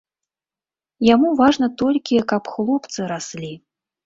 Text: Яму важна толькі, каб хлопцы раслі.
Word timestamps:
Яму 1.07 1.29
важна 1.41 1.69
толькі, 1.83 2.23
каб 2.33 2.43
хлопцы 2.55 2.99
раслі. 3.15 3.53